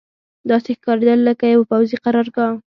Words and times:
داسې 0.49 0.71
ښکارېدل 0.77 1.19
لکه 1.29 1.45
یوه 1.53 1.65
پوځي 1.71 1.97
قرارګاه. 2.03 2.53